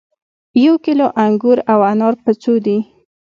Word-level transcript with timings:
یو 0.63 0.73
کیلو 0.85 1.07
انګور 1.23 1.57
او 1.71 1.79
انار 1.91 2.13
په 2.23 2.31
څو 2.41 2.53
دي 2.65 2.77